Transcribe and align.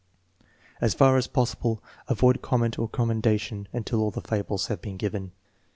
As 0.81 0.95
far 0.95 1.15
as 1.15 1.27
possible, 1.27 1.79
avoid 2.07 2.41
comment 2.41 2.79
or 2.79 2.89
commendation 2.89 3.67
until 3.71 4.01
all 4.01 4.09
the 4.09 4.19
fables 4.23 4.65
have 4.65 4.81
been 4.81 4.97
given. 4.97 5.31